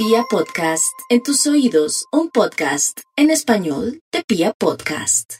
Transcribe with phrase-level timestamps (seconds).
[0.00, 5.38] Pia Podcast, en tus oídos, un podcast en español de Pia Podcast.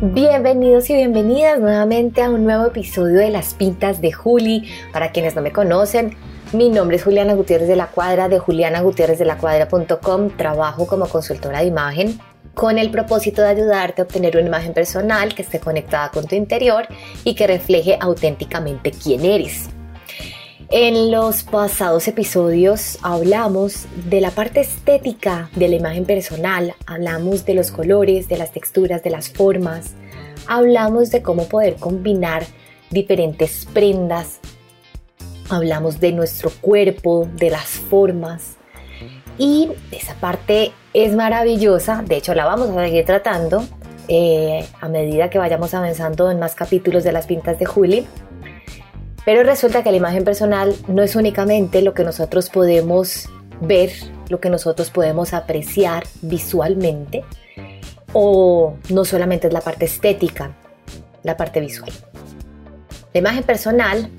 [0.00, 4.70] Bienvenidos y bienvenidas nuevamente a un nuevo episodio de Las Pintas de Juli.
[4.90, 6.16] Para quienes no me conocen,
[6.54, 10.30] mi nombre es Juliana Gutiérrez de la Cuadra de julianagutierrezdelacuadra.com.
[10.30, 12.18] Trabajo como consultora de imagen
[12.54, 16.36] con el propósito de ayudarte a obtener una imagen personal que esté conectada con tu
[16.36, 16.86] interior
[17.24, 19.68] y que refleje auténticamente quién eres.
[20.70, 27.54] En los pasados episodios hablamos de la parte estética de la imagen personal, hablamos de
[27.54, 29.92] los colores, de las texturas, de las formas,
[30.46, 32.44] hablamos de cómo poder combinar
[32.90, 34.40] diferentes prendas,
[35.50, 38.56] hablamos de nuestro cuerpo, de las formas
[39.38, 43.64] y esa parte es maravillosa, de hecho la vamos a seguir tratando
[44.08, 48.06] eh, a medida que vayamos avanzando en más capítulos de las pintas de Juli.
[49.24, 53.90] Pero resulta que la imagen personal no es únicamente lo que nosotros podemos ver,
[54.28, 57.24] lo que nosotros podemos apreciar visualmente,
[58.12, 60.54] o no solamente es la parte estética,
[61.22, 61.90] la parte visual.
[63.14, 64.10] La imagen personal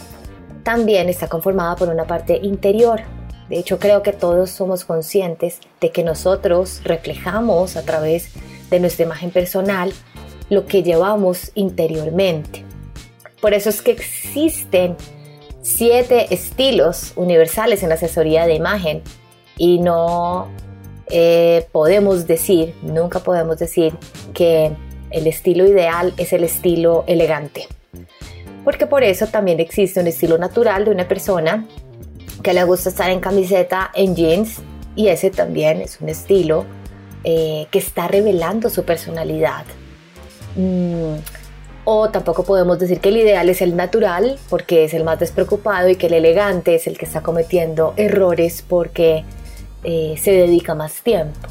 [0.63, 3.01] también está conformada por una parte interior,
[3.49, 8.29] de hecho, creo que todos somos conscientes de que nosotros reflejamos a través
[8.69, 9.93] de nuestra imagen personal
[10.49, 12.65] lo que llevamos interiormente.
[13.41, 14.95] Por eso es que existen
[15.61, 19.03] siete estilos universales en la asesoría de imagen
[19.57, 20.47] y no
[21.07, 23.95] eh, podemos decir, nunca podemos decir
[24.33, 24.71] que
[25.11, 27.67] el estilo ideal es el estilo elegante.
[28.63, 31.67] Porque por eso también existe un estilo natural de una persona
[32.45, 34.59] que le gusta estar en camiseta, en jeans,
[34.95, 36.65] y ese también es un estilo
[37.23, 39.65] eh, que está revelando su personalidad.
[40.55, 41.15] Mm,
[41.85, 45.89] o tampoco podemos decir que el ideal es el natural, porque es el más despreocupado,
[45.89, 49.23] y que el elegante es el que está cometiendo errores porque
[49.83, 51.49] eh, se dedica más tiempo.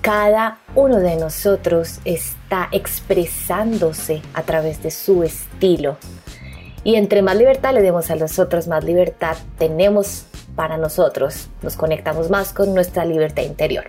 [0.00, 5.98] Cada uno de nosotros está expresándose a través de su estilo
[6.84, 10.24] y entre más libertad le demos a los otros, más libertad tenemos
[10.56, 11.48] para nosotros.
[11.62, 13.84] Nos conectamos más con nuestra libertad interior.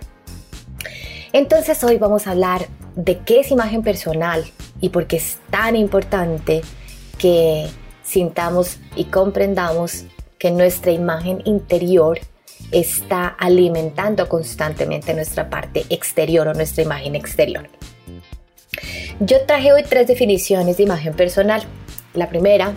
[1.32, 4.44] Entonces hoy vamos a hablar de qué es imagen personal
[4.80, 6.60] y por qué es tan importante
[7.18, 7.68] que
[8.02, 10.04] sintamos y comprendamos
[10.38, 12.18] que nuestra imagen interior
[12.70, 17.68] está alimentando constantemente nuestra parte exterior o nuestra imagen exterior.
[19.20, 21.62] Yo traje hoy tres definiciones de imagen personal.
[22.14, 22.74] La primera,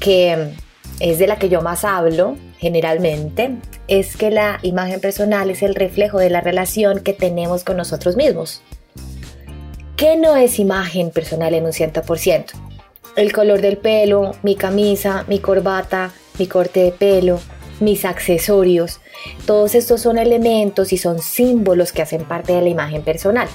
[0.00, 0.54] que
[1.00, 3.56] es de la que yo más hablo generalmente,
[3.86, 8.16] es que la imagen personal es el reflejo de la relación que tenemos con nosotros
[8.16, 8.62] mismos.
[9.96, 12.52] ¿Qué no es imagen personal en un 100%?
[13.16, 17.40] El color del pelo, mi camisa, mi corbata, mi corte de pelo,
[17.80, 19.00] mis accesorios,
[19.46, 23.48] todos estos son elementos y son símbolos que hacen parte de la imagen personal.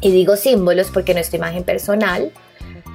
[0.00, 2.32] Y digo símbolos porque nuestra imagen personal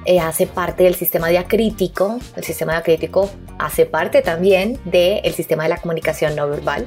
[0.04, 2.18] eh, hace parte del sistema diacrítico.
[2.36, 6.86] El sistema diacrítico hace parte también del sistema de la comunicación no verbal.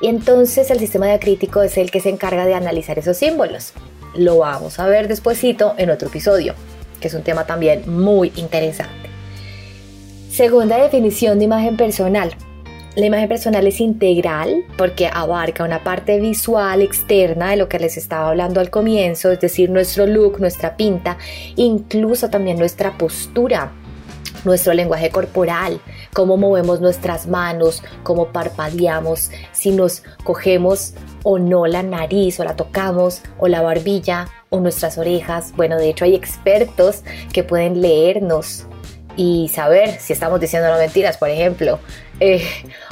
[0.00, 3.72] Y entonces el sistema diacrítico es el que se encarga de analizar esos símbolos.
[4.14, 6.54] Lo vamos a ver despuesito en otro episodio,
[7.00, 9.08] que es un tema también muy interesante.
[10.30, 12.34] Segunda definición de imagen personal.
[12.94, 17.96] La imagen personal es integral porque abarca una parte visual externa de lo que les
[17.96, 21.16] estaba hablando al comienzo, es decir, nuestro look, nuestra pinta,
[21.56, 23.72] incluso también nuestra postura,
[24.44, 25.80] nuestro lenguaje corporal,
[26.12, 30.92] cómo movemos nuestras manos, cómo parpadeamos, si nos cogemos
[31.22, 35.54] o no la nariz o la tocamos o la barbilla o nuestras orejas.
[35.56, 38.66] Bueno, de hecho hay expertos que pueden leernos
[39.16, 41.78] y saber si estamos diciendo mentiras, por ejemplo,
[42.20, 42.46] eh,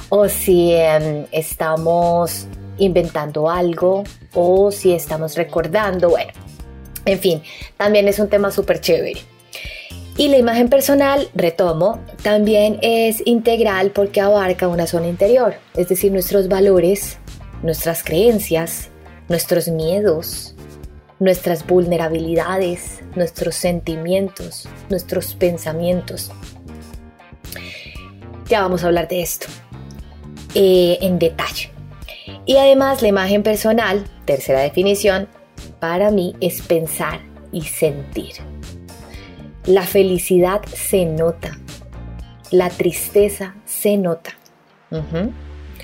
[0.08, 2.47] o si em, estamos
[2.78, 4.04] inventando algo
[4.34, 6.32] o si estamos recordando, bueno,
[7.05, 7.43] en fin,
[7.76, 9.20] también es un tema súper chévere.
[10.17, 16.12] Y la imagen personal, retomo, también es integral porque abarca una zona interior, es decir,
[16.12, 17.19] nuestros valores,
[17.62, 18.90] nuestras creencias,
[19.28, 20.55] nuestros miedos,
[21.20, 26.32] nuestras vulnerabilidades, nuestros sentimientos, nuestros pensamientos.
[28.49, 29.46] Ya vamos a hablar de esto
[30.55, 31.70] eh, en detalle.
[32.46, 35.28] Y además la imagen personal, tercera definición,
[35.78, 37.20] para mí es pensar
[37.52, 38.32] y sentir.
[39.66, 41.58] La felicidad se nota,
[42.50, 44.32] la tristeza se nota.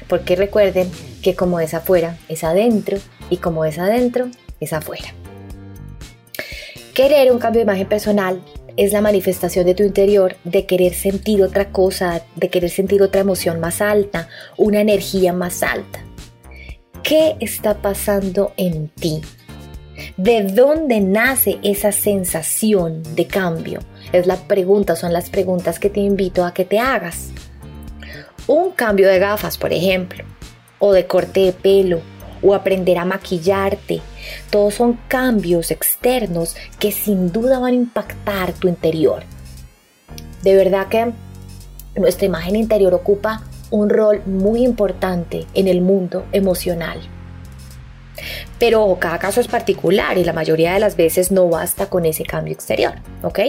[0.08, 0.90] Porque recuerden
[1.22, 2.98] que como es afuera, es adentro
[3.28, 4.28] y como es adentro,
[4.60, 5.14] es afuera.
[6.96, 8.40] Querer un cambio de imagen personal
[8.78, 13.20] es la manifestación de tu interior de querer sentir otra cosa, de querer sentir otra
[13.20, 16.02] emoción más alta, una energía más alta.
[17.02, 19.20] ¿Qué está pasando en ti?
[20.16, 23.80] ¿De dónde nace esa sensación de cambio?
[24.14, 27.28] Es la pregunta, son las preguntas que te invito a que te hagas.
[28.46, 30.24] Un cambio de gafas, por ejemplo,
[30.78, 32.00] o de corte de pelo,
[32.46, 34.00] o aprender a maquillarte.
[34.50, 39.24] Todos son cambios externos que sin duda van a impactar tu interior.
[40.42, 41.12] De verdad que
[41.96, 47.00] nuestra imagen interior ocupa un rol muy importante en el mundo emocional.
[48.58, 52.24] Pero cada caso es particular y la mayoría de las veces no basta con ese
[52.24, 53.40] cambio exterior, ¿ok?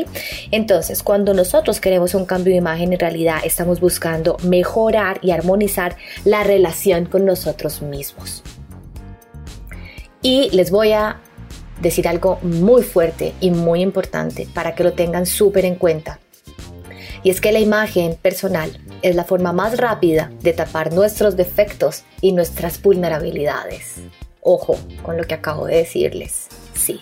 [0.51, 5.95] Entonces, cuando nosotros queremos un cambio de imagen, en realidad estamos buscando mejorar y armonizar
[6.25, 8.43] la relación con nosotros mismos.
[10.27, 11.21] Y les voy a
[11.81, 16.19] decir algo muy fuerte y muy importante para que lo tengan súper en cuenta.
[17.23, 22.03] Y es que la imagen personal es la forma más rápida de tapar nuestros defectos
[22.19, 24.01] y nuestras vulnerabilidades.
[24.41, 26.47] Ojo con lo que acabo de decirles.
[26.73, 26.99] Sí.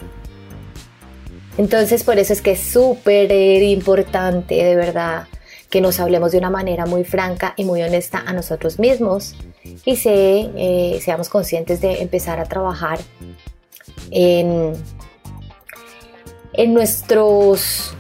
[1.57, 3.31] Entonces por eso es que es súper
[3.63, 5.25] importante de verdad
[5.72, 9.33] que nos hablemos de una manera muy franca y muy honesta a nosotros mismos
[9.85, 13.00] y se, eh, seamos conscientes de empezar a trabajar
[14.12, 14.73] en,
[16.53, 17.94] en nuestros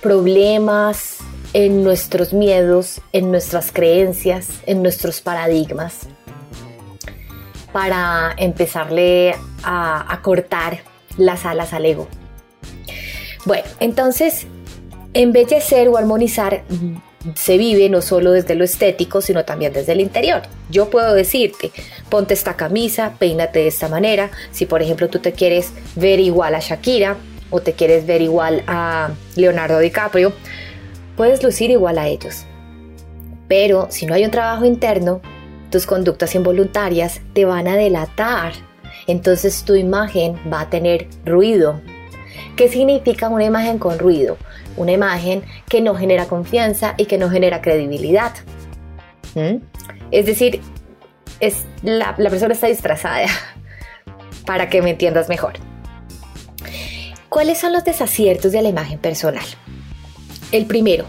[0.00, 1.18] problemas,
[1.52, 6.08] en nuestros miedos, en nuestras creencias, en nuestros paradigmas,
[7.72, 10.80] para empezarle a, a cortar
[11.16, 12.08] las alas al ego.
[13.44, 14.46] Bueno, entonces,
[15.14, 16.62] embellecer o armonizar
[17.34, 20.42] se vive no solo desde lo estético, sino también desde el interior.
[20.70, 21.70] Yo puedo decirte,
[22.08, 24.30] ponte esta camisa, peínate de esta manera.
[24.50, 27.16] Si por ejemplo tú te quieres ver igual a Shakira
[27.50, 30.32] o te quieres ver igual a Leonardo DiCaprio,
[31.16, 32.44] puedes lucir igual a ellos.
[33.48, 35.20] Pero si no hay un trabajo interno,
[35.70, 38.52] tus conductas involuntarias te van a delatar.
[39.06, 41.80] Entonces tu imagen va a tener ruido.
[42.56, 44.36] ¿Qué significa una imagen con ruido?
[44.76, 48.32] Una imagen que no genera confianza y que no genera credibilidad.
[49.34, 49.56] ¿Mm?
[50.10, 50.60] Es decir,
[51.40, 53.26] es, la, la persona está disfrazada
[54.46, 55.54] para que me entiendas mejor.
[57.28, 59.44] ¿Cuáles son los desaciertos de la imagen personal?
[60.52, 61.06] El primero,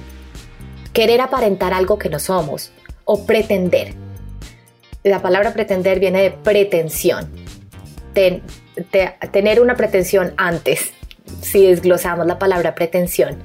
[0.93, 2.71] querer aparentar algo que no somos
[3.03, 3.93] o pretender.
[5.03, 7.29] La palabra pretender viene de pretensión.
[9.31, 10.92] tener una pretensión antes
[11.41, 13.37] si desglosamos la palabra pretensión.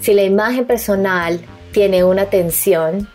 [0.00, 1.40] Si la imagen personal
[1.72, 3.08] tiene una tensión,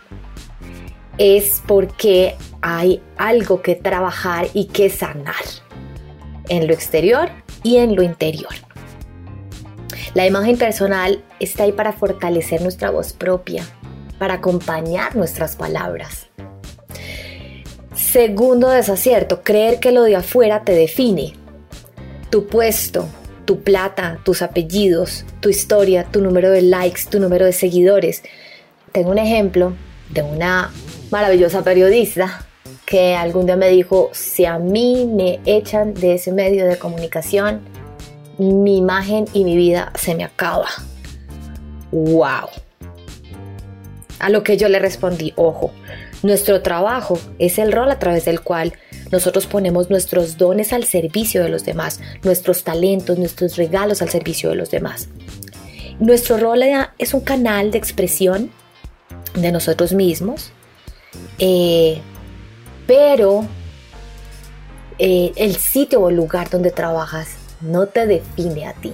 [1.18, 5.34] es porque hay algo que trabajar y que sanar
[6.48, 7.28] en lo exterior
[7.62, 8.54] y en lo interior.
[10.14, 13.64] La imagen personal está ahí para fortalecer nuestra voz propia,
[14.18, 16.28] para acompañar nuestras palabras.
[17.94, 21.34] Segundo desacierto, creer que lo de afuera te define.
[22.30, 23.06] Tu puesto,
[23.46, 28.22] tu plata, tus apellidos, tu historia, tu número de likes, tu número de seguidores.
[28.92, 29.72] Tengo un ejemplo
[30.10, 30.72] de una
[31.10, 32.46] maravillosa periodista
[32.84, 37.60] que algún día me dijo, si a mí me echan de ese medio de comunicación,
[38.38, 40.68] mi imagen y mi vida se me acaba.
[41.90, 42.65] ¡Wow!
[44.18, 45.72] A lo que yo le respondí, ojo,
[46.22, 48.72] nuestro trabajo es el rol a través del cual
[49.12, 54.50] nosotros ponemos nuestros dones al servicio de los demás, nuestros talentos, nuestros regalos al servicio
[54.50, 55.08] de los demás.
[56.00, 56.62] Nuestro rol
[56.98, 58.50] es un canal de expresión
[59.34, 60.50] de nosotros mismos,
[61.38, 62.00] eh,
[62.86, 63.46] pero
[64.98, 68.92] eh, el sitio o lugar donde trabajas no te define a ti.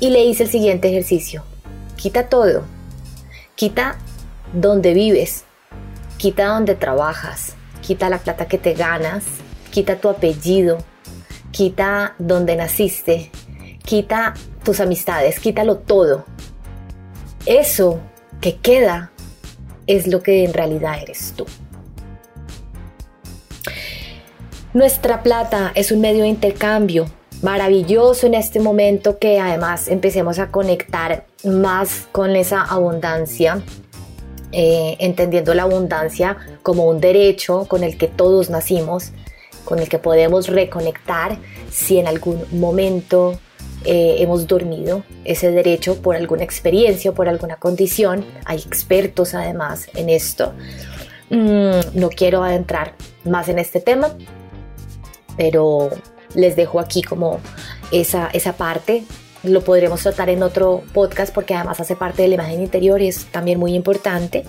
[0.00, 1.44] Y le hice el siguiente ejercicio.
[1.96, 2.64] Quita todo.
[3.54, 3.96] Quita
[4.52, 5.44] donde vives.
[6.18, 7.56] Quita donde trabajas
[7.86, 9.24] quita la plata que te ganas,
[9.70, 10.78] quita tu apellido,
[11.50, 13.30] quita donde naciste,
[13.84, 14.34] quita
[14.64, 16.24] tus amistades, quítalo todo.
[17.44, 18.00] Eso
[18.40, 19.12] que queda
[19.86, 21.44] es lo que en realidad eres tú.
[24.72, 27.06] Nuestra plata es un medio de intercambio
[27.42, 33.62] maravilloso en este momento que además empecemos a conectar más con esa abundancia
[34.56, 39.10] eh, entendiendo la abundancia como un derecho con el que todos nacimos,
[39.64, 41.38] con el que podemos reconectar
[41.72, 43.36] si en algún momento
[43.84, 48.24] eh, hemos dormido ese derecho por alguna experiencia o por alguna condición.
[48.44, 50.52] Hay expertos además en esto.
[51.30, 54.14] Mm, no quiero adentrar más en este tema,
[55.36, 55.90] pero
[56.36, 57.40] les dejo aquí como
[57.90, 59.02] esa, esa parte
[59.44, 63.08] lo podremos tratar en otro podcast porque además hace parte de la imagen interior y
[63.08, 64.44] es también muy importante.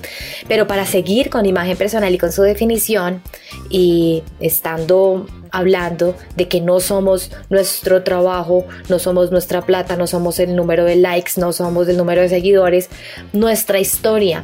[0.47, 3.21] Pero para seguir con imagen personal y con su definición
[3.69, 10.39] y estando hablando de que no somos nuestro trabajo, no somos nuestra plata, no somos
[10.39, 12.89] el número de likes, no somos el número de seguidores,
[13.33, 14.43] nuestra historia,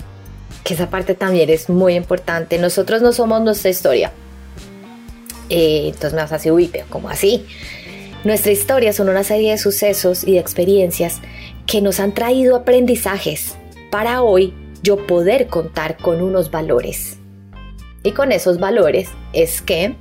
[0.63, 2.57] que esa parte también es muy importante.
[2.57, 4.11] Nosotros no somos nuestra historia.
[5.49, 7.45] Eh, entonces me vas a decir, uy, ¿cómo así?
[8.23, 11.21] Nuestra historia son una serie de sucesos y de experiencias
[11.65, 13.55] que nos han traído aprendizajes
[13.89, 17.17] para hoy yo poder contar con unos valores.
[18.03, 19.95] Y con esos valores es que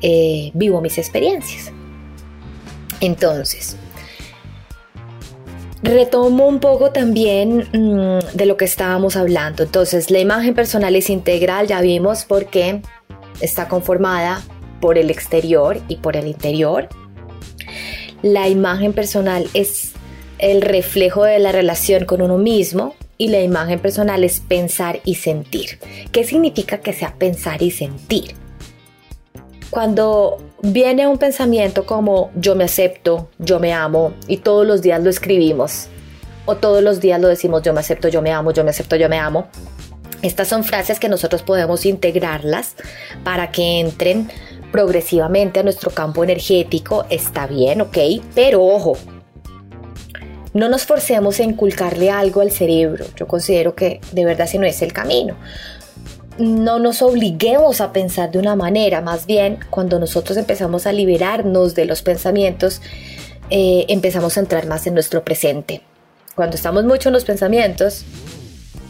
[0.00, 1.72] eh, vivo mis experiencias.
[3.00, 3.76] Entonces,
[5.82, 9.64] retomo un poco también mm, de lo que estábamos hablando.
[9.64, 12.82] Entonces, la imagen personal es integral, ya vimos por qué
[13.40, 14.40] está conformada
[14.80, 16.88] por el exterior y por el interior.
[18.22, 19.92] La imagen personal es
[20.38, 25.16] el reflejo de la relación con uno mismo y la imagen personal es pensar y
[25.16, 25.78] sentir.
[26.12, 28.34] ¿Qué significa que sea pensar y sentir?
[29.70, 35.02] Cuando viene un pensamiento como yo me acepto, yo me amo y todos los días
[35.02, 35.88] lo escribimos
[36.44, 38.96] o todos los días lo decimos yo me acepto, yo me amo, yo me acepto,
[38.96, 39.48] yo me amo.
[40.22, 42.74] Estas son frases que nosotros podemos integrarlas
[43.24, 44.30] para que entren
[44.72, 47.98] progresivamente a nuestro campo energético, está bien, ok,
[48.34, 48.96] pero ojo,
[50.52, 53.04] no nos forcemos a inculcarle algo al cerebro.
[53.16, 55.36] Yo considero que de verdad ese no es el camino.
[56.38, 61.74] No nos obliguemos a pensar de una manera, más bien cuando nosotros empezamos a liberarnos
[61.74, 62.80] de los pensamientos,
[63.50, 65.82] eh, empezamos a entrar más en nuestro presente.
[66.34, 68.04] Cuando estamos mucho en los pensamientos,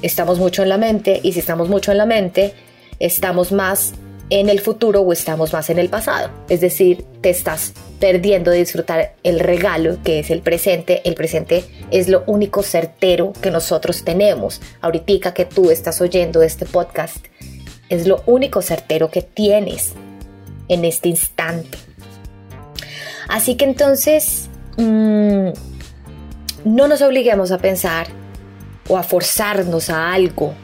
[0.03, 2.55] estamos mucho en la mente y si estamos mucho en la mente,
[3.01, 3.95] estamos más
[4.31, 6.31] en el futuro o estamos más en el pasado.
[6.49, 11.03] Es decir, te estás perdiendo de disfrutar el regalo que es el presente.
[11.05, 14.61] El presente es lo único certero que nosotros tenemos.
[14.81, 17.27] Ahorita que tú estás oyendo este podcast,
[17.89, 19.93] es lo único certero que tienes
[20.69, 21.77] en este instante.
[23.29, 25.49] Así que entonces, mm,
[26.65, 28.07] no nos obliguemos a pensar
[28.89, 30.55] o a forzarnos a algo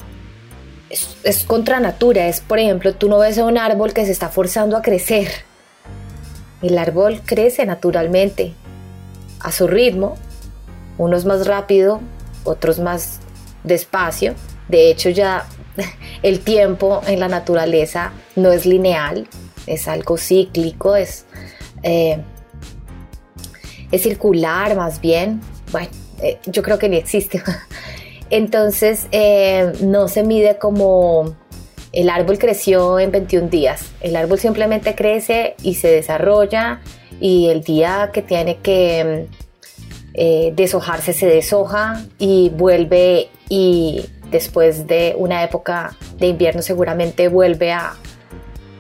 [0.90, 2.28] es, contra natura.
[2.28, 5.28] Es, por ejemplo, tú no ves a un árbol que se está forzando a crecer.
[6.62, 8.54] El árbol crece naturalmente,
[9.40, 10.16] a su ritmo,
[10.98, 12.00] unos más rápido,
[12.44, 13.20] otros más
[13.62, 14.34] despacio.
[14.68, 15.46] De hecho, ya
[16.22, 19.28] el tiempo en la naturaleza no es lineal,
[19.66, 21.26] es algo cíclico, es,
[21.82, 22.22] eh,
[23.90, 25.40] es circular más bien.
[25.70, 25.88] Bueno,
[26.22, 27.42] eh, yo creo que ni existe.
[28.30, 31.36] Entonces eh, no se mide como
[31.92, 33.92] el árbol creció en 21 días.
[34.00, 36.80] El árbol simplemente crece y se desarrolla
[37.20, 39.28] y el día que tiene que
[40.14, 47.72] eh, deshojarse se deshoja y vuelve y después de una época de invierno seguramente vuelve
[47.72, 47.94] a,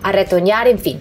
[0.02, 1.00] a retoñar, en fin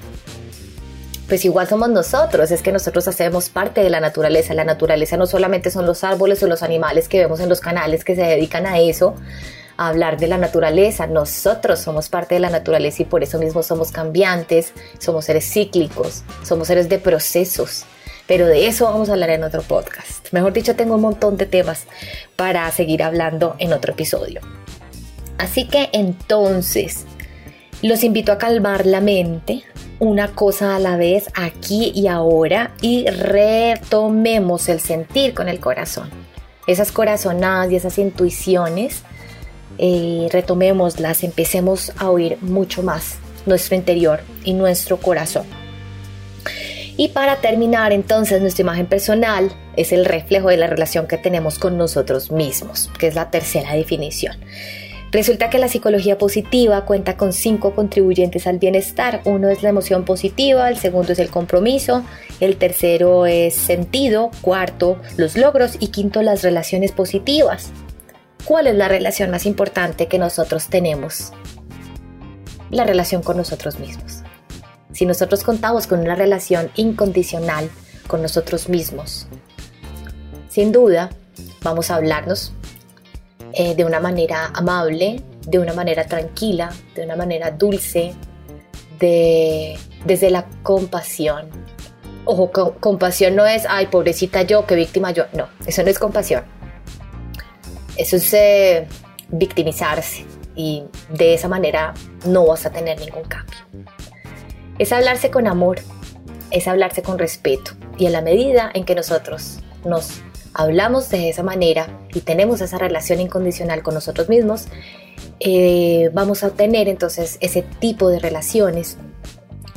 [1.28, 4.54] pues igual somos nosotros, es que nosotros hacemos parte de la naturaleza.
[4.54, 8.04] La naturaleza no solamente son los árboles o los animales que vemos en los canales
[8.04, 9.16] que se dedican a eso,
[9.78, 11.08] a hablar de la naturaleza.
[11.08, 16.24] Nosotros somos parte de la naturaleza y por eso mismo somos cambiantes, somos seres cíclicos,
[16.44, 17.86] somos seres de procesos.
[18.28, 20.32] Pero de eso vamos a hablar en otro podcast.
[20.32, 21.86] Mejor dicho, tengo un montón de temas
[22.36, 24.42] para seguir hablando en otro episodio.
[25.38, 27.06] Así que entonces,
[27.82, 29.64] los invito a calmar la mente,
[30.00, 36.10] una cosa a la vez, aquí y ahora, y retomemos el sentir con el corazón.
[36.68, 39.04] Esas corazonadas y esas intuiciones,
[39.78, 45.46] eh, retomémoslas, empecemos a oír mucho más nuestro interior y nuestro corazón.
[46.98, 51.60] Y para terminar, entonces, nuestra imagen personal es el reflejo de la relación que tenemos
[51.60, 54.38] con nosotros mismos, que es la tercera definición.
[55.16, 59.22] Resulta que la psicología positiva cuenta con cinco contribuyentes al bienestar.
[59.24, 62.04] Uno es la emoción positiva, el segundo es el compromiso,
[62.42, 67.70] el tercero es sentido, cuarto los logros y quinto las relaciones positivas.
[68.44, 71.32] ¿Cuál es la relación más importante que nosotros tenemos?
[72.70, 74.22] La relación con nosotros mismos.
[74.92, 77.70] Si nosotros contamos con una relación incondicional
[78.08, 79.28] con nosotros mismos,
[80.50, 81.10] sin duda
[81.62, 82.52] vamos a hablarnos
[83.56, 88.14] eh, de una manera amable, de una manera tranquila, de una manera dulce,
[89.00, 91.50] de, desde la compasión.
[92.26, 95.26] Ojo, compasión no es, ay, pobrecita yo, qué víctima yo.
[95.34, 96.44] No, eso no es compasión.
[97.96, 98.88] Eso es eh,
[99.30, 101.94] victimizarse y de esa manera
[102.26, 103.58] no vas a tener ningún cambio.
[104.80, 105.80] Es hablarse con amor,
[106.52, 107.72] es hablarse con respeto.
[107.98, 110.22] Y en la medida en que nosotros nos
[110.56, 114.68] hablamos de esa manera y tenemos esa relación incondicional con nosotros mismos,
[115.42, 118.98] eh, vamos a obtener entonces ese tipo de relaciones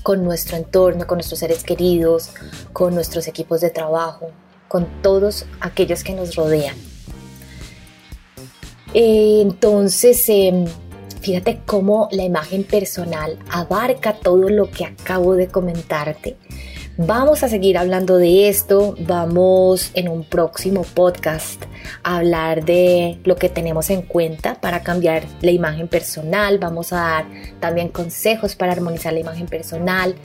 [0.04, 2.30] con nuestro entorno, con nuestros seres queridos,
[2.73, 4.30] con nuestros equipos de trabajo,
[4.68, 6.76] con todos aquellos que nos rodean.
[8.94, 10.64] Entonces, em,
[11.20, 16.37] fíjate cómo la imagen personal abarca todo lo que acabo de comentarte.
[17.00, 21.62] Vamos a seguir hablando de esto, vamos en un próximo podcast
[22.02, 26.97] a hablar de lo que tenemos en cuenta para cambiar la imagen personal, vamos a
[26.97, 27.26] dar
[27.61, 30.17] también consejos para armonizar la imagen personal,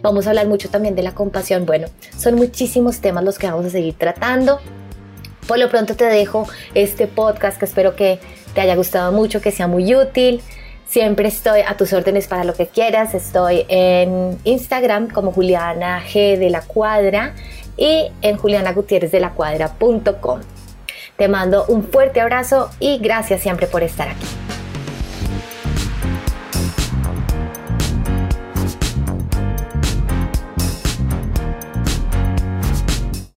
[0.00, 3.66] vamos a hablar mucho también de la compasión, bueno, son muchísimos temas los que vamos
[3.66, 4.58] a seguir tratando.
[5.46, 8.20] Por lo pronto te dejo este podcast que espero que
[8.54, 10.40] te haya gustado mucho, que sea muy útil.
[10.86, 13.14] Siempre estoy a tus órdenes para lo que quieras.
[13.14, 17.34] Estoy en Instagram como Juliana G de la Cuadra
[17.76, 20.40] y en julianagutierrezdelacuadra.com.
[21.16, 24.26] Te mando un fuerte abrazo y gracias siempre por estar aquí.